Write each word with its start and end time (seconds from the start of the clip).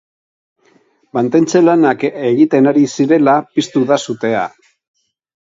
Mantentze-lanak 1.17 2.05
egiten 2.31 2.71
ari 2.73 2.87
zirela 2.95 3.37
piztu 3.53 3.85
da 3.93 4.01
sutea. 4.09 4.43